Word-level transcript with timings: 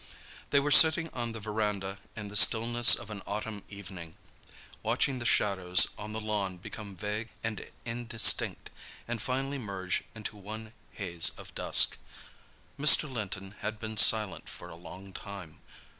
They 0.49 0.59
were 0.59 0.71
sitting 0.71 1.11
on 1.13 1.31
the 1.33 1.39
verandah 1.39 1.99
in 2.15 2.29
the 2.29 2.35
stillness 2.35 2.95
of 2.95 3.11
an 3.11 3.21
autumn 3.27 3.61
evening, 3.69 4.15
watching 4.81 5.19
the 5.19 5.27
shadows 5.27 5.89
on 5.95 6.11
the 6.11 6.19
lawn 6.19 6.57
become 6.57 6.95
vague 6.95 7.29
and 7.43 7.69
indistinct, 7.85 8.71
and 9.07 9.21
finally 9.21 9.59
merge 9.59 10.03
into 10.15 10.37
one 10.37 10.73
haze 10.93 11.29
of 11.37 11.53
dusk. 11.53 11.97
Mr. 12.79 13.07
Linton 13.07 13.51
had 13.59 13.77
been 13.79 13.95
silent 13.95 14.49
for 14.49 14.69
a 14.71 14.75
long 14.75 15.13
time. 15.13 15.59